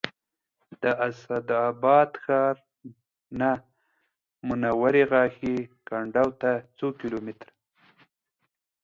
[0.81, 2.55] د اسداباد ښار
[3.39, 3.51] نه
[4.47, 5.55] منورې غاښي
[5.87, 7.53] کنډو ته څو کیلو متره